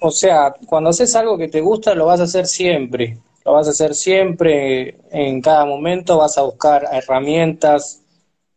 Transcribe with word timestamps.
o 0.00 0.10
sea, 0.10 0.54
cuando 0.66 0.90
haces 0.90 1.14
algo 1.16 1.36
que 1.36 1.48
te 1.48 1.60
gusta, 1.60 1.94
lo 1.94 2.06
vas 2.06 2.20
a 2.20 2.24
hacer 2.24 2.46
siempre. 2.46 3.18
Lo 3.44 3.54
vas 3.54 3.66
a 3.66 3.70
hacer 3.70 3.94
siempre, 3.94 4.98
en 5.10 5.40
cada 5.40 5.64
momento, 5.64 6.18
vas 6.18 6.36
a 6.38 6.42
buscar 6.42 6.86
herramientas, 6.92 8.02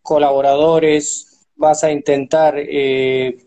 colaboradores, 0.02 1.48
vas 1.56 1.84
a 1.84 1.92
intentar 1.92 2.56
eh, 2.58 3.38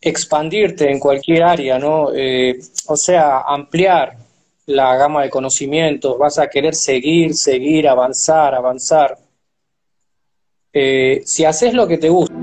expandirte 0.00 0.90
en 0.90 0.98
cualquier 0.98 1.42
área, 1.42 1.78
¿no? 1.78 2.12
Eh, 2.14 2.58
o 2.86 2.96
sea, 2.96 3.40
ampliar 3.40 4.16
la 4.66 4.96
gama 4.96 5.22
de 5.22 5.30
conocimientos, 5.30 6.16
vas 6.18 6.38
a 6.38 6.48
querer 6.48 6.74
seguir, 6.74 7.34
seguir, 7.34 7.88
avanzar, 7.88 8.54
avanzar. 8.54 9.18
Eh, 10.72 11.22
si 11.24 11.44
haces 11.44 11.74
lo 11.74 11.86
que 11.86 11.98
te 11.98 12.08
gusta. 12.08 12.39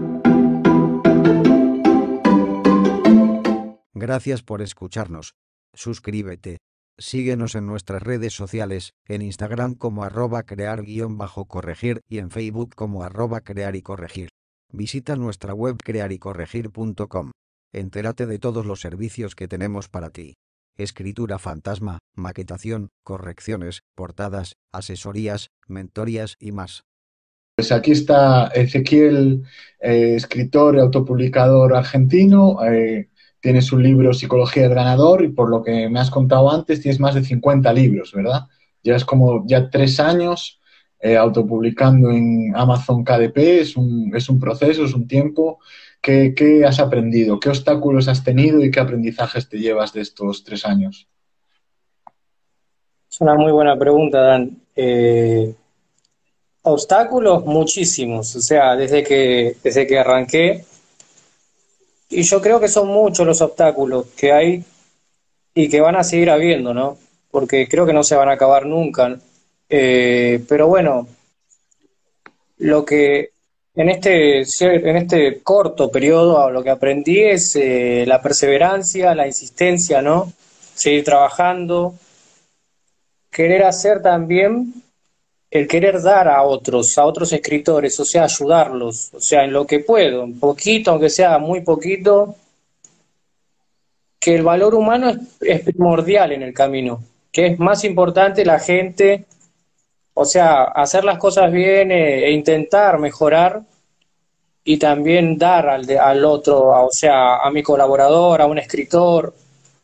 Gracias 4.07 4.41
por 4.41 4.61
escucharnos. 4.61 5.35
Suscríbete. 5.73 6.59
Síguenos 6.97 7.55
en 7.55 7.67
nuestras 7.67 8.01
redes 8.01 8.33
sociales, 8.33 8.93
en 9.05 9.21
Instagram 9.21 9.75
como 9.75 10.05
arroba 10.05 10.43
crear-corregir 10.43 11.99
y 12.07 12.19
en 12.19 12.31
Facebook 12.31 12.73
como 12.73 13.03
arroba 13.03 13.41
crear 13.41 13.75
y 13.75 13.81
corregir. 13.81 14.29
Visita 14.71 15.17
nuestra 15.17 15.53
web 15.53 15.75
crearycorregir.com. 15.83 17.31
Entérate 17.73 18.27
de 18.27 18.39
todos 18.39 18.65
los 18.65 18.79
servicios 18.79 19.35
que 19.35 19.49
tenemos 19.49 19.89
para 19.89 20.09
ti. 20.09 20.35
Escritura 20.77 21.37
fantasma, 21.37 21.99
maquetación, 22.15 22.87
correcciones, 23.03 23.81
portadas, 23.93 24.55
asesorías, 24.71 25.49
mentorías 25.67 26.37
y 26.39 26.53
más. 26.53 26.85
Pues 27.57 27.73
aquí 27.73 27.91
está 27.91 28.47
Ezequiel, 28.55 29.43
eh, 29.81 30.15
escritor 30.15 30.77
y 30.77 30.79
autopublicador 30.79 31.75
argentino. 31.75 32.63
Eh, 32.63 33.09
tienes 33.39 33.71
un 33.71 33.83
libro 33.83 34.13
Psicología 34.13 34.63
del 34.63 34.75
Ganador 34.75 35.23
y 35.23 35.29
por 35.29 35.49
lo 35.49 35.63
que 35.63 35.89
me 35.89 35.99
has 35.99 36.09
contado 36.09 36.51
antes 36.51 36.81
tienes 36.81 36.99
más 36.99 37.15
de 37.15 37.23
50 37.23 37.71
libros, 37.73 38.11
¿verdad? 38.13 38.47
Llevas 38.81 39.05
como 39.05 39.45
ya 39.45 39.69
tres 39.69 39.99
años 39.99 40.59
eh, 40.99 41.15
autopublicando 41.15 42.11
en 42.11 42.53
Amazon 42.55 43.03
KDP, 43.03 43.37
es 43.37 43.77
un, 43.77 44.11
es 44.15 44.29
un 44.29 44.39
proceso, 44.39 44.83
es 44.83 44.93
un 44.93 45.07
tiempo. 45.07 45.59
¿Qué, 46.01 46.33
¿Qué, 46.35 46.65
has 46.65 46.79
aprendido? 46.79 47.39
¿Qué 47.39 47.49
obstáculos 47.49 48.07
has 48.07 48.23
tenido 48.23 48.63
y 48.63 48.71
qué 48.71 48.79
aprendizajes 48.79 49.47
te 49.47 49.57
llevas 49.57 49.93
de 49.93 50.01
estos 50.01 50.43
tres 50.43 50.65
años? 50.65 51.07
Es 53.11 53.21
una 53.21 53.35
muy 53.35 53.51
buena 53.51 53.77
pregunta, 53.77 54.21
Dan. 54.21 54.57
Eh, 54.75 55.53
obstáculos 56.63 57.45
muchísimos, 57.45 58.35
o 58.35 58.41
sea, 58.41 58.75
desde 58.75 59.03
que, 59.03 59.55
desde 59.63 59.87
que 59.87 59.99
arranqué, 59.99 60.65
y 62.09 62.23
yo 62.23 62.41
creo 62.41 62.59
que 62.59 62.67
son 62.67 62.87
muchos 62.87 63.25
los 63.25 63.41
obstáculos 63.41 64.07
que 64.15 64.31
hay 64.31 64.63
y 65.53 65.69
que 65.69 65.81
van 65.81 65.95
a 65.95 66.03
seguir 66.03 66.29
habiendo, 66.29 66.73
¿no? 66.73 66.97
Porque 67.31 67.67
creo 67.67 67.85
que 67.85 67.93
no 67.93 68.03
se 68.03 68.15
van 68.15 68.29
a 68.29 68.33
acabar 68.33 68.65
nunca. 68.65 69.17
Eh, 69.69 70.43
pero 70.47 70.67
bueno, 70.67 71.07
lo 72.57 72.85
que 72.85 73.31
en 73.75 73.89
este, 73.89 74.41
en 74.61 74.97
este 74.97 75.41
corto 75.41 75.91
periodo 75.91 76.49
lo 76.49 76.63
que 76.63 76.69
aprendí 76.69 77.19
es 77.19 77.55
eh, 77.55 78.05
la 78.07 78.21
perseverancia, 78.21 79.13
la 79.13 79.27
insistencia, 79.27 80.01
¿no? 80.01 80.31
Seguir 80.73 81.03
trabajando, 81.03 81.95
querer 83.29 83.63
hacer 83.63 84.01
también 84.01 84.73
el 85.49 85.67
querer 85.67 86.01
dar 86.01 86.27
a 86.27 86.43
otros, 86.43 86.97
a 86.97 87.05
otros 87.05 87.31
escritores, 87.31 87.99
o 87.99 88.05
sea, 88.05 88.25
ayudarlos, 88.25 89.13
o 89.13 89.19
sea, 89.19 89.43
en 89.43 89.53
lo 89.53 89.65
que 89.65 89.79
puedo, 89.79 90.23
un 90.23 90.39
poquito, 90.39 90.91
aunque 90.91 91.09
sea 91.09 91.37
muy 91.37 91.61
poquito, 91.61 92.35
que 94.19 94.35
el 94.35 94.43
valor 94.43 94.75
humano 94.75 95.13
es, 95.39 95.61
primordial 95.61 96.33
en 96.33 96.43
el 96.43 96.53
camino, 96.53 97.01
que 97.31 97.47
es 97.47 97.59
más 97.59 97.83
importante 97.85 98.45
la 98.45 98.59
gente, 98.59 99.25
o 100.13 100.25
sea, 100.25 100.63
hacer 100.63 101.05
las 101.05 101.17
cosas 101.17 101.51
bien 101.51 101.91
eh, 101.91 102.25
e 102.25 102.31
intentar 102.31 102.99
mejorar 102.99 103.61
y 104.65 104.77
también 104.77 105.37
dar 105.37 105.69
al, 105.69 105.89
al 105.97 106.25
otro, 106.25 106.85
o 106.85 106.91
sea, 106.91 107.37
a 107.37 107.49
mi 107.51 107.63
colaborador, 107.63 108.41
a 108.41 108.47
un 108.47 108.57
escritor, 108.57 109.33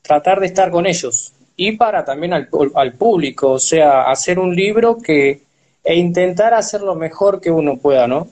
tratar 0.02 0.41
de 0.41 0.47
estar 0.47 0.72
con 0.72 0.85
ellos. 0.85 1.31
Y 1.56 1.73
para 1.78 2.03
también 2.03 2.34
al, 2.34 2.50
al 2.75 2.94
público, 2.94 3.52
o 3.52 3.59
sea, 3.59 4.03
hacer 4.12 4.40
un 4.40 4.53
libro 4.53 4.97
que, 4.97 5.44
e 5.84 5.96
intentar 5.96 6.54
hacer 6.54 6.82
lo 6.82 6.96
mejor 6.96 7.42
que 7.42 7.52
uno 7.52 7.78
pueda, 7.78 8.08
¿no? 8.08 8.28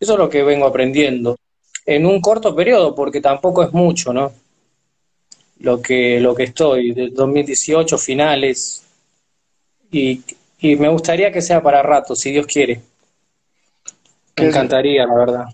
Eso 0.00 0.12
es 0.12 0.18
lo 0.18 0.28
que 0.28 0.42
vengo 0.42 0.66
aprendiendo 0.66 1.36
en 1.84 2.04
un 2.06 2.20
corto 2.20 2.54
periodo, 2.54 2.94
porque 2.94 3.20
tampoco 3.20 3.62
es 3.62 3.72
mucho, 3.72 4.12
¿no? 4.12 4.32
Lo 5.60 5.80
que, 5.80 6.20
lo 6.20 6.34
que 6.34 6.44
estoy, 6.44 6.92
de 6.92 7.10
2018 7.10 7.96
finales, 7.96 8.82
y, 9.90 10.22
y 10.60 10.76
me 10.76 10.88
gustaría 10.88 11.32
que 11.32 11.40
sea 11.40 11.62
para 11.62 11.82
rato, 11.82 12.14
si 12.14 12.32
Dios 12.32 12.46
quiere. 12.46 12.82
Me 14.36 14.48
encantaría, 14.48 15.06
la 15.06 15.14
verdad. 15.14 15.44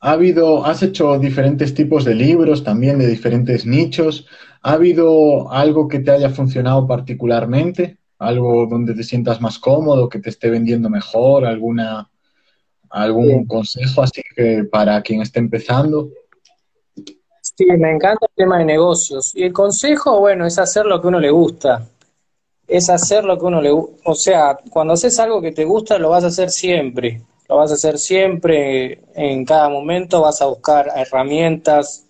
Ha 0.00 0.12
habido, 0.12 0.64
has 0.64 0.82
hecho 0.82 1.18
diferentes 1.18 1.74
tipos 1.74 2.04
de 2.04 2.14
libros, 2.14 2.62
también 2.62 2.98
de 2.98 3.08
diferentes 3.08 3.66
nichos. 3.66 4.26
¿Ha 4.62 4.74
habido 4.74 5.50
algo 5.50 5.88
que 5.88 5.98
te 5.98 6.12
haya 6.12 6.30
funcionado 6.30 6.86
particularmente? 6.86 7.97
Algo 8.18 8.66
donde 8.66 8.94
te 8.94 9.04
sientas 9.04 9.40
más 9.40 9.58
cómodo, 9.58 10.08
que 10.08 10.18
te 10.18 10.30
esté 10.30 10.50
vendiendo 10.50 10.90
mejor, 10.90 11.44
alguna 11.44 12.10
algún 12.90 13.46
consejo 13.46 14.02
así 14.02 14.22
que 14.34 14.64
para 14.64 15.00
quien 15.02 15.20
esté 15.20 15.38
empezando. 15.38 16.08
Sí, 17.40 17.66
me 17.66 17.92
encanta 17.92 18.26
el 18.26 18.34
tema 18.34 18.58
de 18.58 18.64
negocios. 18.64 19.32
Y 19.34 19.44
el 19.44 19.52
consejo, 19.52 20.20
bueno, 20.20 20.46
es 20.46 20.58
hacer 20.58 20.86
lo 20.86 21.00
que 21.00 21.08
uno 21.08 21.20
le 21.20 21.30
gusta. 21.30 21.86
Es 22.66 22.88
hacer 22.88 23.24
lo 23.24 23.38
que 23.38 23.46
uno 23.46 23.60
le 23.60 23.70
gusta. 23.70 23.96
O 24.04 24.14
sea, 24.14 24.58
cuando 24.70 24.94
haces 24.94 25.18
algo 25.18 25.40
que 25.40 25.52
te 25.52 25.64
gusta, 25.64 25.98
lo 25.98 26.10
vas 26.10 26.24
a 26.24 26.28
hacer 26.28 26.50
siempre. 26.50 27.22
Lo 27.48 27.56
vas 27.56 27.70
a 27.70 27.74
hacer 27.74 27.98
siempre, 27.98 29.00
en 29.14 29.44
cada 29.46 29.70
momento 29.70 30.20
vas 30.20 30.42
a 30.42 30.46
buscar 30.46 30.92
herramientas, 30.94 32.06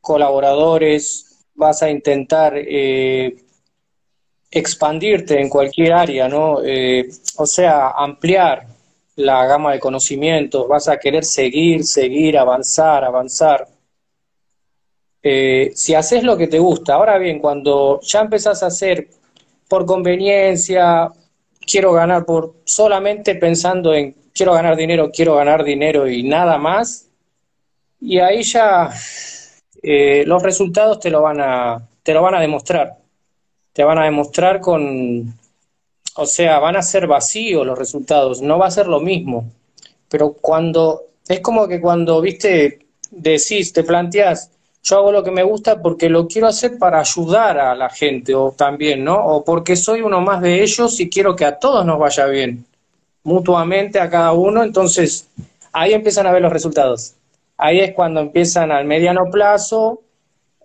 colaboradores, 0.00 1.44
vas 1.56 1.82
a 1.82 1.90
intentar 1.90 2.54
eh, 2.56 3.36
expandirte 4.58 5.38
en 5.38 5.50
cualquier 5.50 5.92
área, 5.92 6.28
¿no? 6.28 6.62
Eh, 6.64 7.08
o 7.36 7.46
sea, 7.46 7.90
ampliar 7.90 8.66
la 9.16 9.46
gama 9.46 9.72
de 9.72 9.80
conocimientos, 9.80 10.66
vas 10.66 10.88
a 10.88 10.98
querer 10.98 11.24
seguir, 11.24 11.84
seguir, 11.84 12.38
avanzar, 12.38 13.04
avanzar. 13.04 13.68
Eh, 15.22 15.72
si 15.74 15.94
haces 15.94 16.22
lo 16.22 16.36
que 16.38 16.46
te 16.48 16.58
gusta, 16.58 16.94
ahora 16.94 17.18
bien, 17.18 17.38
cuando 17.38 18.00
ya 18.00 18.20
empezás 18.20 18.62
a 18.62 18.68
hacer 18.68 19.08
por 19.68 19.84
conveniencia, 19.84 21.10
quiero 21.60 21.92
ganar 21.92 22.24
por 22.24 22.54
solamente 22.64 23.34
pensando 23.34 23.92
en 23.94 24.14
quiero 24.32 24.54
ganar 24.54 24.76
dinero, 24.76 25.10
quiero 25.12 25.34
ganar 25.36 25.64
dinero 25.64 26.08
y 26.08 26.22
nada 26.22 26.56
más, 26.58 27.08
y 28.00 28.18
ahí 28.20 28.42
ya 28.42 28.90
eh, 29.82 30.24
los 30.26 30.42
resultados 30.42 31.00
te 31.00 31.10
lo 31.10 31.22
van 31.22 31.40
a, 31.40 31.88
te 32.02 32.14
lo 32.14 32.22
van 32.22 32.36
a 32.36 32.40
demostrar 32.40 33.05
te 33.76 33.84
van 33.84 33.98
a 33.98 34.04
demostrar 34.04 34.58
con, 34.62 35.34
o 36.14 36.24
sea, 36.24 36.58
van 36.60 36.76
a 36.76 36.82
ser 36.82 37.06
vacíos 37.06 37.66
los 37.66 37.78
resultados, 37.78 38.40
no 38.40 38.58
va 38.58 38.68
a 38.68 38.70
ser 38.70 38.86
lo 38.86 39.00
mismo. 39.00 39.52
Pero 40.08 40.32
cuando, 40.32 41.02
es 41.28 41.40
como 41.40 41.68
que 41.68 41.78
cuando, 41.78 42.22
viste, 42.22 42.86
decís, 43.10 43.74
te 43.74 43.84
planteas, 43.84 44.50
yo 44.82 44.96
hago 44.96 45.12
lo 45.12 45.22
que 45.22 45.30
me 45.30 45.42
gusta 45.42 45.82
porque 45.82 46.08
lo 46.08 46.26
quiero 46.26 46.46
hacer 46.46 46.78
para 46.78 47.00
ayudar 47.00 47.58
a 47.58 47.74
la 47.74 47.90
gente 47.90 48.34
o 48.34 48.52
también, 48.52 49.04
¿no? 49.04 49.22
O 49.22 49.44
porque 49.44 49.76
soy 49.76 50.00
uno 50.00 50.22
más 50.22 50.40
de 50.40 50.62
ellos 50.62 50.98
y 50.98 51.10
quiero 51.10 51.36
que 51.36 51.44
a 51.44 51.58
todos 51.58 51.84
nos 51.84 51.98
vaya 51.98 52.24
bien, 52.24 52.64
mutuamente 53.24 54.00
a 54.00 54.08
cada 54.08 54.32
uno, 54.32 54.64
entonces 54.64 55.28
ahí 55.70 55.92
empiezan 55.92 56.26
a 56.26 56.32
ver 56.32 56.40
los 56.40 56.52
resultados. 56.52 57.12
Ahí 57.58 57.80
es 57.80 57.92
cuando 57.92 58.20
empiezan 58.20 58.72
al 58.72 58.86
mediano 58.86 59.30
plazo, 59.30 60.00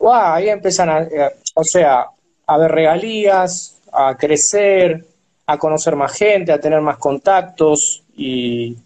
ahí 0.10 0.48
empiezan 0.48 0.90
a, 0.90 1.02
eh, 1.02 1.36
o 1.56 1.64
sea, 1.66 2.08
a 2.48 2.58
ver 2.58 2.72
regalías, 2.72 3.82
a 3.92 4.16
crecer, 4.18 5.06
a 5.46 5.58
conocer 5.58 5.96
más 5.96 6.14
gente, 6.14 6.52
a 6.52 6.60
tener 6.60 6.82
más 6.82 6.98
contactos 6.98 8.04
y 8.16 8.78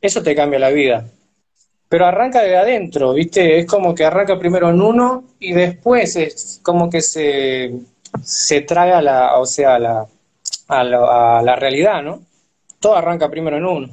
eso 0.00 0.22
te 0.22 0.34
cambia 0.34 0.58
la 0.58 0.70
vida. 0.70 1.04
Pero 1.88 2.06
arranca 2.06 2.42
de 2.42 2.56
adentro, 2.56 3.12
¿viste? 3.12 3.58
Es 3.58 3.66
como 3.66 3.94
que 3.94 4.04
arranca 4.04 4.38
primero 4.38 4.70
en 4.70 4.80
uno 4.80 5.24
y 5.38 5.52
después 5.52 6.16
es 6.16 6.60
como 6.62 6.90
que 6.90 7.00
se, 7.00 7.72
se 8.22 8.62
trae 8.62 8.92
a 8.92 9.00
la, 9.00 9.38
o 9.38 9.46
sea, 9.46 9.78
la, 9.78 10.06
a 10.68 10.84
la, 10.84 11.38
a 11.38 11.42
la 11.42 11.56
realidad, 11.56 12.02
¿no? 12.02 12.22
Todo 12.80 12.96
arranca 12.96 13.30
primero 13.30 13.56
en 13.56 13.64
uno, 13.64 13.88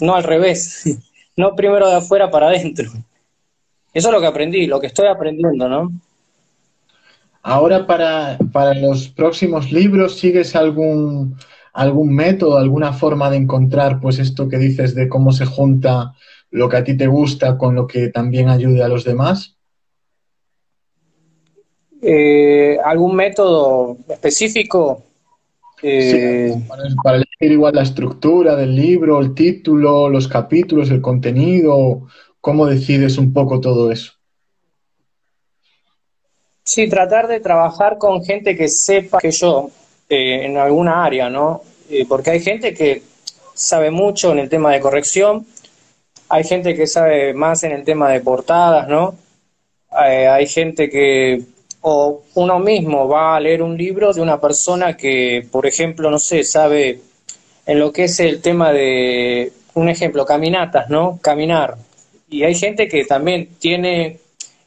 no 0.00 0.14
al 0.14 0.24
revés, 0.24 0.84
no 1.36 1.54
primero 1.54 1.88
de 1.88 1.96
afuera 1.96 2.30
para 2.30 2.48
adentro. 2.48 2.90
Eso 3.92 4.08
es 4.08 4.14
lo 4.14 4.20
que 4.20 4.26
aprendí, 4.26 4.66
lo 4.66 4.80
que 4.80 4.86
estoy 4.86 5.08
aprendiendo, 5.08 5.68
¿no? 5.68 5.90
Ahora 7.50 7.84
para, 7.84 8.38
para 8.52 8.74
los 8.74 9.08
próximos 9.08 9.72
libros, 9.72 10.20
¿sigues 10.20 10.54
algún, 10.54 11.34
algún 11.72 12.14
método, 12.14 12.56
alguna 12.56 12.92
forma 12.92 13.28
de 13.28 13.38
encontrar 13.38 13.98
pues 14.00 14.20
esto 14.20 14.48
que 14.48 14.56
dices 14.56 14.94
de 14.94 15.08
cómo 15.08 15.32
se 15.32 15.46
junta 15.46 16.14
lo 16.52 16.68
que 16.68 16.76
a 16.76 16.84
ti 16.84 16.96
te 16.96 17.08
gusta 17.08 17.58
con 17.58 17.74
lo 17.74 17.88
que 17.88 18.06
también 18.06 18.48
ayude 18.48 18.84
a 18.84 18.88
los 18.88 19.02
demás? 19.02 19.56
Eh, 22.00 22.78
¿Algún 22.84 23.16
método 23.16 23.96
específico? 24.08 25.02
Eh, 25.82 26.54
para, 27.02 27.16
elegir 27.16 27.50
igual 27.50 27.74
la 27.74 27.82
estructura 27.82 28.54
del 28.54 28.76
libro, 28.76 29.18
el 29.18 29.34
título, 29.34 30.08
los 30.08 30.28
capítulos, 30.28 30.88
el 30.92 31.00
contenido, 31.00 32.06
¿cómo 32.40 32.66
decides 32.66 33.18
un 33.18 33.32
poco 33.32 33.60
todo 33.60 33.90
eso? 33.90 34.19
Sí, 36.72 36.88
tratar 36.88 37.26
de 37.26 37.40
trabajar 37.40 37.98
con 37.98 38.24
gente 38.24 38.56
que 38.56 38.68
sepa 38.68 39.18
que 39.18 39.32
yo 39.32 39.70
eh, 40.08 40.44
en 40.44 40.56
alguna 40.56 41.04
área, 41.04 41.28
¿no? 41.28 41.62
porque 42.08 42.30
hay 42.30 42.40
gente 42.40 42.72
que 42.72 43.02
sabe 43.52 43.90
mucho 43.90 44.30
en 44.30 44.38
el 44.38 44.48
tema 44.48 44.72
de 44.72 44.78
corrección, 44.78 45.44
hay 46.28 46.44
gente 46.44 46.76
que 46.76 46.86
sabe 46.86 47.34
más 47.34 47.64
en 47.64 47.72
el 47.72 47.82
tema 47.82 48.08
de 48.08 48.20
portadas, 48.20 48.86
¿no? 48.86 49.16
hay 49.90 50.46
gente 50.46 50.88
que 50.88 51.42
o 51.80 52.22
uno 52.34 52.60
mismo 52.60 53.08
va 53.08 53.34
a 53.34 53.40
leer 53.40 53.62
un 53.62 53.76
libro 53.76 54.12
de 54.12 54.20
una 54.20 54.40
persona 54.40 54.96
que, 54.96 55.44
por 55.50 55.66
ejemplo, 55.66 56.08
no 56.08 56.20
sé, 56.20 56.44
sabe 56.44 57.00
en 57.66 57.80
lo 57.80 57.92
que 57.92 58.04
es 58.04 58.20
el 58.20 58.40
tema 58.40 58.72
de, 58.72 59.52
un 59.74 59.88
ejemplo, 59.88 60.24
caminatas, 60.24 60.88
¿no? 60.88 61.18
Caminar. 61.20 61.76
Y 62.28 62.44
hay 62.44 62.54
gente 62.54 62.86
que 62.86 63.04
también 63.04 63.48
tiene, 63.58 64.20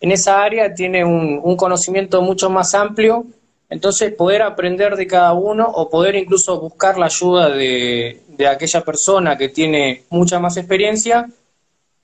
en 0.03 0.11
esa 0.11 0.43
área 0.43 0.73
tiene 0.73 1.05
un, 1.05 1.55
conocimiento 1.55 2.21
mucho 2.21 2.49
más 2.49 2.75
amplio, 2.75 3.25
entonces 3.69 4.13
poder 4.13 4.41
aprender 4.41 4.97
de 4.97 5.07
cada 5.07 5.31
uno 5.31 5.65
o 5.65 5.89
poder 5.89 6.15
incluso 6.15 6.59
buscar 6.59 6.97
la 6.97 7.05
ayuda 7.05 7.47
de, 7.47 8.19
aquella 8.45 8.81
persona 8.81 9.37
que 9.37 9.47
tiene 9.47 10.03
mucha 10.09 10.41
más 10.41 10.57
experiencia, 10.57 11.29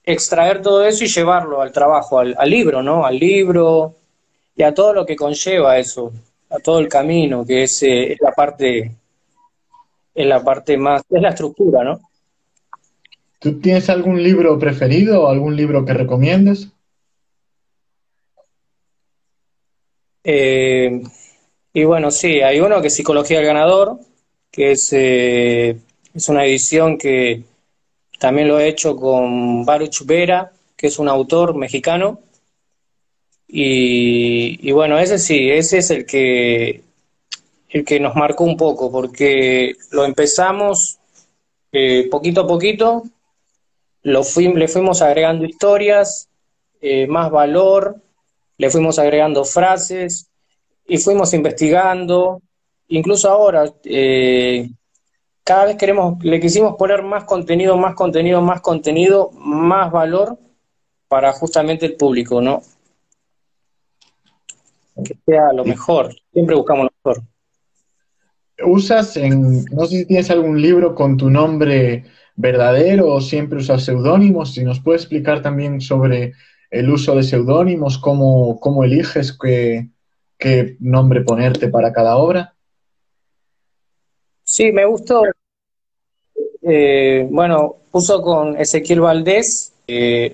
extraer 0.06 0.62
todo 0.62 0.86
eso 0.86 1.04
y 1.04 1.08
llevarlo 1.08 1.62
al 1.62 1.74
trabajo, 1.74 2.20
al, 2.20 2.50
libro, 2.50 2.82
¿no? 2.82 3.06
Al 3.06 3.20
libro, 3.20 3.96
y 4.56 4.64
a 4.64 4.74
todo 4.74 4.94
lo 4.94 5.06
que 5.06 5.18
conlleva 5.18 5.78
eso, 5.78 6.14
a 6.50 6.60
todo 6.60 6.80
el 6.80 6.88
camino, 6.88 7.46
que 7.46 7.64
es, 7.64 7.84
eh, 7.84 8.16
la 8.22 8.32
parte, 8.32 8.94
es 10.16 10.26
la 10.26 10.42
parte 10.42 10.78
más, 10.78 11.04
es 11.10 11.22
la 11.22 11.30
estructura, 11.32 11.84
¿no? 11.84 12.00
¿Tú 13.40 13.60
tienes 13.60 13.90
algún 13.90 14.24
libro 14.24 14.58
preferido 14.58 15.24
o 15.24 15.28
algún 15.28 15.58
libro 15.58 15.84
que 15.84 15.94
recomiendes? 15.94 16.70
Eh, 20.24 21.02
y 21.74 21.84
bueno, 21.84 22.12
sí, 22.12 22.42
hay 22.42 22.60
uno 22.60 22.82
que 22.82 22.88
es 22.88 22.96
Psicología 22.96 23.38
del 23.38 23.48
Ganador, 23.48 24.00
que 24.52 24.72
es, 24.72 24.92
eh, 24.94 25.78
es 26.14 26.30
una 26.30 26.46
edición 26.46 26.98
que 26.98 27.44
también 28.20 28.48
lo 28.48 28.60
he 28.60 28.68
hecho 28.68 28.96
con 28.96 29.66
Baruch 29.66 30.04
Vera, 30.06 30.52
que 30.76 30.88
es 30.88 31.00
un 31.00 31.08
autor 31.08 31.56
mexicano, 31.56 32.20
y, 33.52 34.72
bueno, 34.74 35.00
ese 35.00 35.18
sí, 35.18 35.50
ese 35.50 35.80
es 35.80 35.90
el 35.90 36.06
que, 36.06 36.84
el 37.70 37.84
que 37.84 38.00
nos 38.00 38.16
marcó 38.16 38.44
un 38.44 38.56
poco, 38.56 38.92
porque 38.92 39.76
lo 39.92 40.06
empezamos 40.06 41.00
eh, 41.72 42.08
poquito 42.12 42.42
a 42.42 42.48
poquito, 42.48 43.04
lo 44.04 44.22
le 44.36 44.68
fuimos 44.68 45.02
agregando 45.02 45.46
historias, 45.46 46.30
más 47.08 47.32
valor, 47.32 48.02
le 48.60 48.70
fuimos 48.70 49.00
agregando 49.00 49.44
frases 49.44 50.30
y 50.86 50.98
fuimos 51.00 51.34
investigando. 51.34 52.42
Incluso 52.90 53.30
ahora, 53.30 53.74
eh, 53.86 54.70
cada 55.44 55.66
vez 55.66 55.78
queremos, 55.78 56.24
le 56.24 56.40
quisimos 56.40 56.76
poner 56.76 57.02
más 57.02 57.24
contenido, 57.24 57.78
más 57.78 57.96
contenido, 57.96 58.42
más 58.42 58.62
contenido, 58.62 59.32
más 59.32 59.92
valor 59.92 60.38
para 61.08 61.32
justamente 61.32 61.88
el 61.88 61.96
público, 61.96 62.42
¿no? 62.42 62.62
que 65.04 65.18
sea 65.26 65.54
lo 65.54 65.64
mejor. 65.64 66.14
Siempre 66.34 66.56
buscamos 66.56 66.86
lo 66.86 66.92
mejor. 67.04 67.24
¿Usas 68.66 69.16
en, 69.16 69.64
no 69.66 69.86
sé 69.86 70.00
si 70.00 70.06
tienes 70.06 70.30
algún 70.30 70.62
libro 70.62 70.94
con 70.94 71.16
tu 71.16 71.30
nombre 71.30 72.04
verdadero 72.36 73.08
o 73.08 73.22
siempre 73.22 73.60
usas 73.60 73.86
seudónimos? 73.86 74.54
Si 74.54 74.66
nos 74.66 74.82
puedes 74.82 75.04
explicar 75.04 75.42
también 75.42 75.80
sobre 75.80 76.34
el 76.70 76.90
uso 76.90 77.16
de 77.16 77.24
seudónimos, 77.24 77.98
cómo, 77.98 78.60
cómo 78.60 78.84
eliges 78.84 79.38
qué, 79.38 79.90
qué, 80.38 80.78
nombre 80.80 81.22
ponerte 81.22 81.68
para 81.68 81.92
cada 81.92 82.18
obra. 82.18 82.54
Sí, 84.44 84.72
me 84.72 84.86
gustó. 84.86 85.24
Eh, 86.62 87.28
bueno, 87.30 87.78
uso 87.92 88.22
con 88.22 88.58
Ezequiel 88.58 89.02
Valdés, 89.02 89.74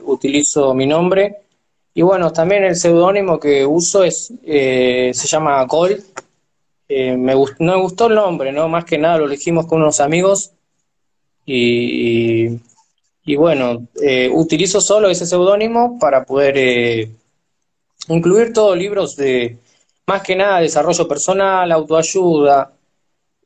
utilizo 0.04 0.74
mi 0.74 0.86
nombre 0.86 1.46
y 1.98 2.02
bueno, 2.02 2.34
también 2.34 2.66
el 2.66 2.76
seudónimo 2.76 3.40
que 3.40 3.66
uso 3.66 4.04
es 4.04 4.34
eh, 4.44 5.12
se 5.14 5.28
llama 5.28 5.64
Gold. 5.64 6.04
Eh, 6.90 7.16
me 7.16 7.34
no 7.34 7.72
me 7.72 7.82
gustó 7.82 8.08
el 8.08 8.16
nombre, 8.16 8.52
¿no? 8.52 8.68
Más 8.68 8.84
que 8.84 8.98
nada 8.98 9.18
lo 9.18 9.26
elegimos 9.26 9.66
con 9.66 9.82
unos 9.82 10.02
amigos. 10.02 10.52
Y, 11.46 12.60
bueno, 13.34 13.88
eh, 14.00 14.30
utilizo 14.32 14.80
solo 14.80 15.10
ese 15.10 15.26
seudónimo 15.26 15.98
para 15.98 16.24
poder 16.26 17.10
incluir 18.08 18.54
todos 18.54 18.78
libros 18.78 19.16
de, 19.16 19.58
más 20.06 20.22
que 20.22 20.36
nada, 20.36 20.60
desarrollo 20.60 21.08
personal, 21.08 21.72
autoayuda 21.72 22.72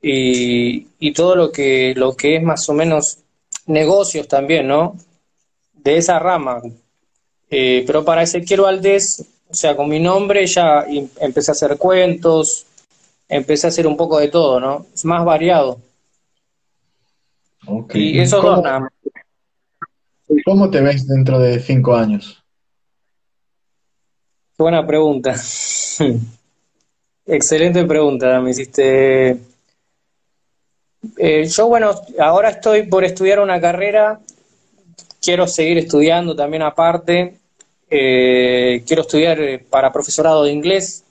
y, 0.02 0.88
y 1.00 1.14
todo 1.14 1.36
lo 1.36 1.52
que, 1.52 1.94
lo 1.96 2.16
que 2.16 2.36
es 2.36 2.44
más 2.44 2.68
o 2.68 2.74
menos 2.74 3.20
negocios 3.68 4.28
también, 4.28 4.68
¿no? 4.68 4.98
De 5.74 5.98
esa 5.98 6.20
rama, 6.20 6.62
eh, 7.50 7.84
pero 7.88 8.06
para 8.06 8.24
Ezequiel 8.24 8.62
Valdés, 8.62 9.26
o 9.50 9.54
sea, 9.54 9.76
con 9.76 9.90
mi 9.90 10.00
nombre 10.00 10.46
ya 10.46 10.86
empecé 11.20 11.52
a 11.52 11.54
hacer 11.54 11.78
cuentos, 11.78 12.66
empecé 13.28 13.68
a 13.68 13.70
hacer 13.70 13.88
un 13.88 13.98
poco 13.98 14.20
de 14.20 14.28
todo, 14.28 14.60
¿no? 14.60 14.86
Es 14.94 15.04
más 15.06 15.26
variado. 15.26 15.80
Y 17.94 18.20
eso 18.20 18.64
¿Cómo, 20.30 20.42
¿Cómo 20.46 20.70
te 20.70 20.82
ves 20.82 21.08
dentro 21.08 21.40
de 21.40 21.60
cinco 21.60 21.96
años? 21.96 22.44
Buena 24.58 24.86
pregunta. 24.86 25.34
Excelente 27.26 27.84
pregunta, 27.86 28.40
me 28.40 28.52
hiciste. 28.52 29.40
Eh, 31.18 31.46
yo, 31.46 31.68
bueno, 31.68 31.92
ahora 32.20 32.50
estoy 32.50 32.84
por 32.84 33.04
estudiar 33.04 33.40
una 33.40 33.60
carrera, 33.60 34.20
quiero 35.22 35.48
seguir 35.48 35.78
estudiando 35.78 36.36
también 36.36 36.62
aparte, 36.62 37.38
eh, 37.90 38.84
quiero 38.86 39.04
estudiar 39.04 39.40
eh, 39.42 39.60
para 39.60 39.92
profesorado 39.92 40.44
de 40.44 40.52
inglés, 40.52 41.04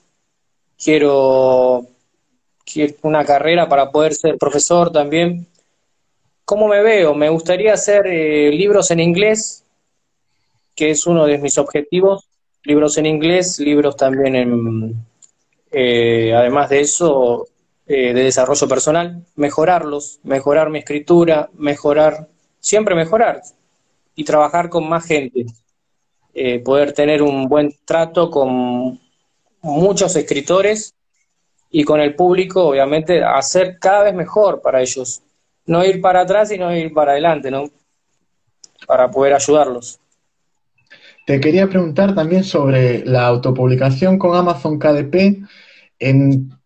quiero, 0.81 1.87
una 3.01 3.25
carrera 3.25 3.67
para 3.67 3.91
poder 3.91 4.13
ser 4.13 4.37
profesor 4.37 4.91
también. 4.91 5.47
¿Cómo 6.49 6.67
me 6.67 6.81
veo? 6.81 7.13
Me 7.13 7.29
gustaría 7.29 7.73
hacer 7.73 8.07
eh, 8.07 8.49
libros 8.49 8.89
en 8.89 8.99
inglés, 8.99 9.63
que 10.75 10.89
es 10.89 11.05
uno 11.05 11.27
de 11.27 11.37
mis 11.37 11.59
objetivos, 11.59 12.27
libros 12.63 12.97
en 12.97 13.05
inglés, 13.05 13.59
libros 13.59 13.95
también 13.95 14.35
en, 14.35 15.05
además 16.35 16.71
de 16.71 16.79
eso, 16.79 17.45
de 17.85 18.15
desarrollo 18.15 18.67
personal, 18.67 19.23
mejorarlos, 19.35 20.21
mejorar 20.23 20.71
mi 20.71 20.79
escritura, 20.79 21.51
mejorar, 21.53 22.27
siempre 22.59 22.95
mejorar 22.95 23.43
y 24.15 24.23
trabajar 24.23 24.69
con 24.69 24.89
más 24.89 25.05
gente. 25.05 25.45
Eh, 26.33 26.57
poder 26.61 26.93
tener 26.93 27.21
un 27.21 27.47
buen 27.47 27.75
trato 27.85 28.31
con 28.31 28.99
muchos 29.61 30.15
escritores 30.15 30.95
y 31.69 31.83
con 31.83 32.01
el 32.01 32.15
público, 32.15 32.69
obviamente, 32.69 33.23
hacer 33.23 33.77
cada 33.77 34.05
vez 34.05 34.15
mejor 34.15 34.63
para 34.63 34.81
ellos. 34.81 35.21
No 35.69 35.85
ir 35.85 36.01
para 36.01 36.21
atrás, 36.21 36.49
sino 36.49 36.75
ir 36.75 36.91
para 36.95 37.11
adelante, 37.11 37.51
¿no? 37.51 37.65
Para 38.87 39.11
poder 39.11 39.35
ayudarlos. 39.35 39.99
Te 41.27 41.39
quería 41.39 41.69
preguntar 41.69 42.15
también 42.15 42.43
sobre 42.43 43.05
la 43.05 43.27
autopublicación 43.27 44.17
con 44.17 44.35
Amazon 44.35 44.79
KDP. 44.79 45.45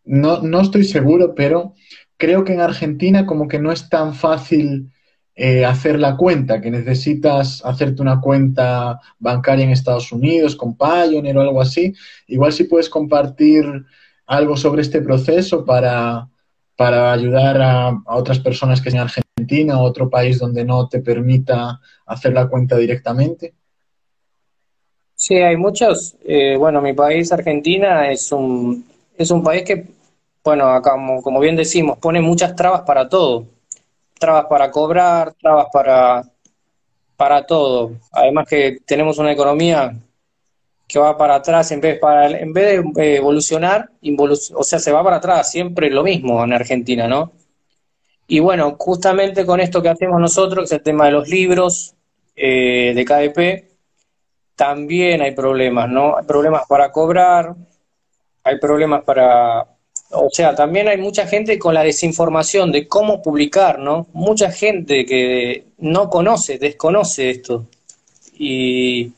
No, 0.06 0.42
no 0.42 0.62
estoy 0.62 0.86
seguro, 0.86 1.36
pero 1.36 1.74
creo 2.16 2.46
que 2.46 2.54
en 2.54 2.62
Argentina 2.62 3.26
como 3.26 3.50
que 3.50 3.60
no 3.60 3.74
es 3.74 3.90
tan 3.90 4.14
fácil 4.14 4.90
eh, 5.36 5.66
hacer 5.66 6.00
la 6.00 6.16
cuenta, 6.16 6.62
que 6.62 6.72
necesitas 6.72 7.62
hacerte 7.66 8.02
una 8.02 8.22
cuenta 8.22 9.02
bancaria 9.20 9.66
en 9.66 9.72
Estados 9.72 10.14
Unidos 10.14 10.56
con 10.56 10.78
Pioneer 10.78 11.38
o 11.38 11.42
algo 11.42 11.60
así. 11.60 11.94
Igual 12.28 12.54
si 12.54 12.64
puedes 12.64 12.88
compartir 12.88 13.66
algo 14.28 14.56
sobre 14.56 14.82
este 14.82 15.02
proceso 15.02 15.66
para, 15.66 16.30
para 16.76 17.12
ayudar 17.12 17.62
a, 17.62 18.02
otras 18.08 18.40
personas 18.40 18.82
que 18.82 18.90
estén 18.90 19.02
en 19.02 19.08
Argentina 19.08 19.80
o 19.80 19.84
otro 19.84 20.10
país 20.10 20.40
donde 20.40 20.66
no 20.66 20.88
te 20.88 21.00
permita 21.00 21.80
hacer 22.06 22.34
la 22.34 22.48
cuenta 22.48 22.78
directamente. 22.78 23.54
Sí, 25.16 25.36
hay 25.36 25.56
muchos. 25.56 26.16
Eh, 26.26 26.56
bueno, 26.58 26.82
mi 26.82 26.94
país, 26.94 27.32
Argentina, 27.32 28.10
es 28.12 28.32
un, 28.32 28.86
es 29.18 29.32
un 29.32 29.44
país 29.44 29.64
que, 29.64 29.86
bueno, 30.44 30.82
como, 30.82 31.22
como 31.22 31.40
bien 31.40 31.56
decimos, 31.56 31.98
pone 32.00 32.20
muchas 32.20 32.56
trabas 32.56 32.82
para 32.82 33.08
todo 33.08 33.46
trabas 34.24 34.46
para 34.46 34.72
cobrar, 34.72 35.34
trabas 35.34 35.68
para, 35.74 36.24
para 37.18 37.46
todo. 37.46 37.92
Además 38.14 38.48
que 38.48 38.80
tenemos 38.86 39.18
una 39.18 39.34
economía 39.34 39.94
que 40.94 41.00
va 41.00 41.18
para 41.18 41.36
atrás 41.36 41.72
en 41.72 41.82
vez, 41.82 41.98
para, 41.98 42.30
en 42.30 42.54
vez 42.54 42.84
de 42.94 43.16
evolucionar, 43.16 43.90
o 44.54 44.64
sea, 44.64 44.78
se 44.78 44.92
va 44.92 45.04
para 45.04 45.16
atrás, 45.16 45.50
siempre 45.50 45.90
lo 45.90 46.04
mismo 46.04 46.44
en 46.44 46.54
Argentina, 46.54 47.08
¿no? 47.08 47.32
Y 48.28 48.40
bueno, 48.40 48.76
justamente 48.78 49.44
con 49.44 49.60
esto 49.60 49.82
que 49.82 49.90
hacemos 49.90 50.22
nosotros, 50.22 50.70
que 50.70 50.76
es 50.76 50.80
el 50.80 50.84
tema 50.84 51.06
de 51.06 51.12
los 51.14 51.28
libros 51.28 51.96
eh, 52.36 52.94
de 52.96 53.06
KDP, 53.06 53.74
también 54.56 55.24
hay 55.24 55.32
problemas, 55.32 55.90
¿no? 55.90 56.16
Hay 56.16 56.26
problemas 56.26 56.62
para 56.70 56.92
cobrar, 56.92 57.56
hay 58.44 58.60
problemas 58.60 59.04
para... 59.04 59.66
O 60.12 60.30
sea, 60.30 60.54
también 60.54 60.88
hay 60.90 60.98
mucha 60.98 61.26
gente 61.26 61.58
con 61.58 61.74
la 61.74 61.82
desinformación 61.82 62.72
de 62.72 62.88
cómo 62.88 63.20
publicar, 63.24 63.80
¿no? 63.80 64.06
Mucha 64.14 64.52
gente 64.52 65.08
que 65.08 65.66
no 65.80 66.12
conoce, 66.12 66.60
desconoce 66.60 67.32
esto. 67.32 67.66
Y, 68.38 69.12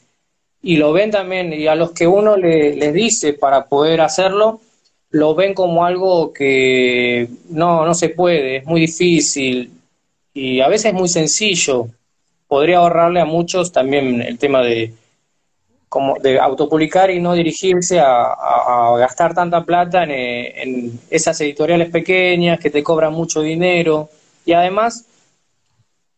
y 0.66 0.78
lo 0.78 0.94
ven 0.94 1.12
también, 1.12 1.54
y 1.54 1.68
a 1.68 1.76
los 1.76 1.92
que 1.92 2.08
uno 2.08 2.36
le, 2.36 2.76
les 2.76 2.92
dice 2.92 3.34
para 3.34 3.66
poder 3.66 4.02
hacerlo, 4.02 4.62
lo 5.12 5.36
ven 5.36 5.54
como 5.54 5.86
algo 5.86 6.34
que 6.34 7.30
no, 7.50 7.86
no 7.86 7.94
se 7.94 8.10
puede, 8.10 8.58
es 8.58 8.66
muy 8.66 8.82
difícil 8.82 9.72
y 10.34 10.62
a 10.62 10.68
veces 10.68 10.88
es 10.88 10.94
muy 10.96 11.08
sencillo. 11.08 11.88
Podría 12.48 12.80
ahorrarle 12.80 13.22
a 13.22 13.26
muchos 13.26 13.72
también 13.72 14.24
el 14.24 14.40
tema 14.40 14.64
de, 14.64 14.92
como 15.88 16.18
de 16.18 16.40
autopublicar 16.40 17.12
y 17.12 17.22
no 17.22 17.34
dirigirse 17.34 18.00
a, 18.00 18.96
gastar 18.98 19.36
tanta 19.36 19.64
plata 19.64 20.04
en, 20.04 21.00
esas 21.12 21.40
editoriales 21.42 21.92
pequeñas 21.92 22.60
que 22.60 22.72
te 22.72 22.82
cobran 22.82 23.14
mucho 23.14 23.42
dinero 23.42 24.10
y 24.48 24.54
además 24.54 25.06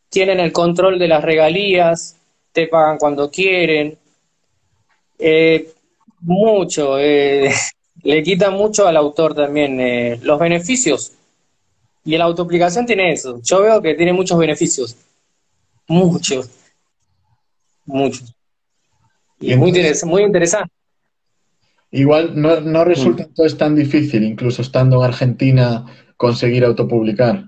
tienen 0.07 0.39
el 0.39 0.53
control 0.53 0.97
de 0.97 1.09
las 1.09 1.21
regalías, 1.21 2.15
te 2.53 2.67
pagan 2.67 2.97
cuando 2.97 3.29
quieren, 3.29 3.97
eh, 5.19 5.71
mucho, 6.21 6.99
eh, 6.99 7.51
le 8.03 8.23
quita 8.23 8.49
mucho 8.49 8.87
al 8.87 8.97
autor 8.97 9.33
también 9.33 9.79
eh, 9.79 10.19
los 10.21 10.39
beneficios. 10.39 11.13
Y 12.05 12.17
la 12.17 12.23
autoplicación 12.23 12.85
tiene 12.85 13.11
eso. 13.11 13.41
Yo 13.43 13.61
veo 13.61 13.81
que 13.81 13.95
tiene 13.95 14.13
muchos 14.13 14.37
beneficios. 14.37 14.95
Muchos. 15.87 16.49
Muchos. 17.85 18.33
Y 19.39 19.51
es 19.51 19.57
muy, 19.57 19.73
muy 20.05 20.23
interesante. 20.23 20.71
Igual 21.91 22.39
no, 22.39 22.59
no 22.61 22.83
resulta 22.83 23.23
mm. 23.23 23.27
entonces 23.27 23.57
tan 23.57 23.75
difícil, 23.75 24.23
incluso 24.23 24.61
estando 24.61 24.97
en 24.97 25.03
Argentina, 25.03 25.85
conseguir 26.15 26.65
autopublicar. 26.65 27.45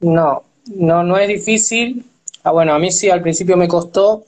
No, 0.00 0.42
no, 0.74 1.02
no 1.02 1.18
es 1.18 1.28
difícil. 1.28 2.04
Ah, 2.42 2.50
bueno, 2.50 2.74
a 2.74 2.78
mí 2.78 2.90
sí 2.92 3.08
al 3.08 3.22
principio 3.22 3.56
me 3.56 3.68
costó, 3.68 4.24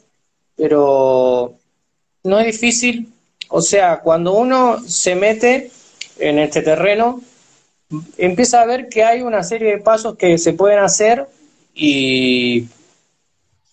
pero 0.57 1.55
no 2.25 2.39
es 2.41 2.47
difícil. 2.47 3.13
O 3.49 3.61
sea, 3.61 4.01
cuando 4.01 4.35
uno 4.35 4.81
se 4.81 5.15
mete 5.15 5.71
en 6.19 6.39
este 6.39 6.63
terreno, 6.63 7.21
empieza 8.17 8.63
a 8.63 8.67
ver 8.67 8.89
que 8.89 9.05
hay 9.05 9.23
una 9.23 9.43
serie 9.43 9.73
de 9.73 9.79
pasos 9.79 10.17
que 10.17 10.39
se 10.39 10.53
pueden 10.53 10.81
hacer 10.81 11.27
y 11.75 12.67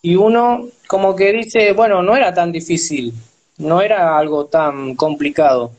y 0.03 0.17
uno 0.17 0.67
como 0.87 1.15
que 1.15 1.31
dice, 1.31 1.71
bueno, 1.71 2.03
no 2.03 2.15
era 2.15 2.33
tan 2.33 2.51
difícil, 2.51 3.13
no 3.57 3.81
era 3.81 4.17
algo 4.17 4.45
tan 4.45 4.95
complicado. 4.95 5.71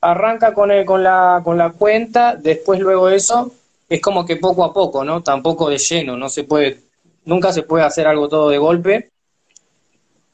Arranca 0.00 0.54
con, 0.54 0.70
el, 0.70 0.86
con, 0.86 1.02
la, 1.02 1.42
con 1.44 1.58
la 1.58 1.70
cuenta, 1.70 2.36
después 2.36 2.80
luego 2.80 3.10
eso, 3.10 3.52
es 3.88 4.00
como 4.00 4.24
que 4.24 4.36
poco 4.36 4.64
a 4.64 4.72
poco, 4.72 5.04
¿no? 5.04 5.22
Tampoco 5.22 5.68
de 5.68 5.76
lleno, 5.76 6.16
no 6.16 6.30
se 6.30 6.44
puede, 6.44 6.80
nunca 7.26 7.52
se 7.52 7.62
puede 7.64 7.84
hacer 7.84 8.06
algo 8.06 8.28
todo 8.28 8.48
de 8.48 8.58
golpe, 8.58 9.10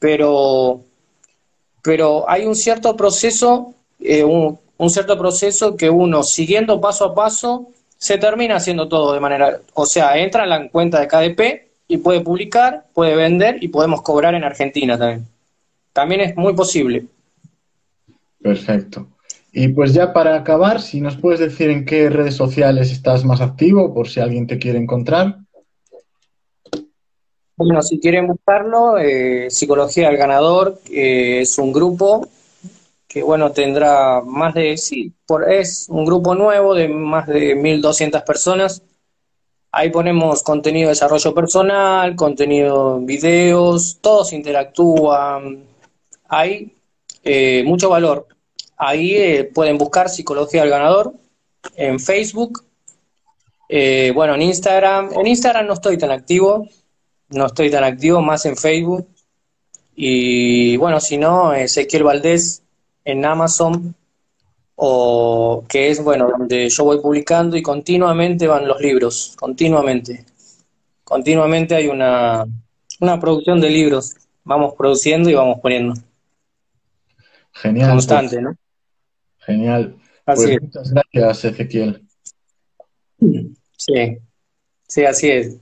pero, 0.03 0.81
pero 1.81 2.29
hay 2.29 2.45
un 2.45 2.57
cierto 2.57 2.93
proceso, 2.97 3.73
eh, 4.01 4.21
un, 4.21 4.59
un 4.75 4.89
cierto 4.89 5.17
proceso 5.17 5.77
que 5.77 5.89
uno 5.89 6.23
siguiendo 6.23 6.81
paso 6.81 7.05
a 7.05 7.15
paso 7.15 7.69
se 7.97 8.17
termina 8.17 8.57
haciendo 8.57 8.89
todo 8.89 9.13
de 9.13 9.21
manera, 9.21 9.61
o 9.73 9.85
sea, 9.85 10.17
entra 10.17 10.43
en 10.43 10.49
la 10.49 10.67
cuenta 10.67 10.99
de 10.99 11.07
KDP 11.07 11.69
y 11.87 11.99
puede 11.99 12.19
publicar, 12.19 12.83
puede 12.93 13.15
vender 13.15 13.63
y 13.63 13.69
podemos 13.69 14.01
cobrar 14.01 14.35
en 14.35 14.43
Argentina 14.43 14.97
también. 14.97 15.25
También 15.93 16.19
es 16.19 16.35
muy 16.35 16.53
posible. 16.53 17.05
Perfecto. 18.41 19.07
Y 19.53 19.69
pues 19.69 19.93
ya 19.93 20.11
para 20.11 20.35
acabar, 20.35 20.81
si 20.81 20.99
nos 20.99 21.15
puedes 21.15 21.39
decir 21.39 21.69
en 21.69 21.85
qué 21.85 22.09
redes 22.09 22.35
sociales 22.35 22.91
estás 22.91 23.23
más 23.23 23.39
activo, 23.39 23.93
por 23.93 24.09
si 24.09 24.19
alguien 24.19 24.47
te 24.47 24.59
quiere 24.59 24.79
encontrar. 24.79 25.37
Bueno, 27.55 27.81
si 27.81 27.99
quieren 27.99 28.27
buscarlo, 28.27 28.97
eh, 28.97 29.49
Psicología 29.49 30.07
del 30.07 30.17
Ganador 30.17 30.79
es 30.89 31.57
un 31.57 31.71
grupo 31.71 32.27
que, 33.07 33.21
bueno, 33.21 33.51
tendrá 33.51 34.21
más 34.21 34.53
de, 34.55 34.77
sí, 34.77 35.13
por, 35.25 35.51
es 35.51 35.87
un 35.89 36.05
grupo 36.05 36.33
nuevo 36.35 36.73
de 36.73 36.87
más 36.87 37.27
de 37.27 37.55
1.200 37.55 38.23
personas 38.23 38.81
Ahí 39.75 39.89
ponemos 39.89 40.43
contenido 40.43 40.89
de 40.89 40.91
desarrollo 40.91 41.33
personal, 41.33 42.15
contenido 42.15 42.99
videos, 42.99 43.97
todos 44.01 44.31
interactúan. 44.31 45.65
Hay 46.29 46.75
eh, 47.23 47.63
mucho 47.65 47.89
valor. 47.89 48.27
Ahí 48.77 49.15
eh, 49.15 49.45
pueden 49.45 49.79
buscar 49.79 50.09
Psicología 50.09 50.61
del 50.61 50.69
Ganador 50.69 51.13
en 51.75 51.99
Facebook. 51.99 52.63
Eh, 53.67 54.11
bueno, 54.13 54.35
en 54.35 54.43
Instagram. 54.43 55.09
En 55.11 55.25
Instagram 55.25 55.65
no 55.65 55.73
estoy 55.73 55.97
tan 55.97 56.11
activo. 56.11 56.67
No 57.33 57.47
estoy 57.47 57.69
tan 57.69 57.83
activo, 57.83 58.21
más 58.21 58.45
en 58.45 58.55
Facebook. 58.55 59.07
Y 59.95 60.77
bueno, 60.77 60.99
si 60.99 61.17
no, 61.17 61.53
Ezequiel 61.53 62.03
Valdés 62.03 62.63
en 63.05 63.25
Amazon 63.25 63.95
o 64.75 65.63
que 65.67 65.89
es, 65.89 66.03
bueno, 66.03 66.29
donde 66.29 66.69
yo 66.69 66.83
voy 66.83 66.99
publicando 66.99 67.55
y 67.55 67.61
continuamente 67.61 68.47
van 68.47 68.67
los 68.67 68.81
libros, 68.81 69.35
continuamente. 69.39 70.25
Continuamente 71.03 71.75
hay 71.75 71.87
una, 71.87 72.45
una 72.99 73.19
producción 73.19 73.61
de 73.61 73.69
libros, 73.69 74.15
vamos 74.43 74.73
produciendo 74.75 75.29
y 75.29 75.35
vamos 75.35 75.59
poniendo. 75.61 75.93
Genial. 77.53 77.91
Constante, 77.91 78.41
¿no? 78.41 78.55
Genial. 79.39 79.95
Así 80.25 80.57
pues 80.57 80.61
Muchas 80.61 80.93
gracias, 81.11 81.53
Ezequiel. 81.53 82.01
Sí, 83.77 84.17
sí, 84.87 85.05
así 85.05 85.29
es. 85.29 85.57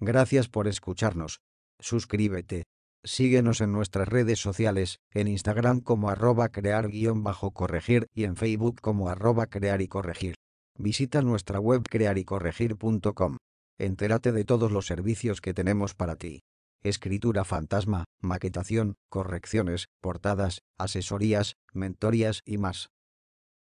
Gracias 0.00 0.48
por 0.48 0.68
escucharnos 0.68 1.40
suscríbete. 1.80 2.64
Síguenos 3.04 3.60
en 3.60 3.72
nuestras 3.72 4.08
redes 4.08 4.40
sociales, 4.40 4.98
en 5.12 5.28
Instagram 5.28 5.80
como 5.80 6.10
arroba 6.10 6.48
crear-corregir 6.48 8.08
y 8.12 8.24
en 8.24 8.36
Facebook 8.36 8.80
como 8.80 9.08
arroba 9.08 9.46
crear 9.46 9.80
y 9.80 9.88
corregir. 9.88 10.34
Visita 10.76 11.22
nuestra 11.22 11.60
web 11.60 11.82
crearycorregir.com. 11.88 13.36
Entérate 13.78 14.32
de 14.32 14.44
todos 14.44 14.72
los 14.72 14.86
servicios 14.86 15.40
que 15.40 15.54
tenemos 15.54 15.94
para 15.94 16.16
ti. 16.16 16.40
Escritura 16.82 17.44
fantasma, 17.44 18.04
maquetación, 18.20 18.94
correcciones, 19.08 19.86
portadas, 20.00 20.60
asesorías, 20.76 21.54
mentorías 21.72 22.42
y 22.44 22.58
más. 22.58 22.88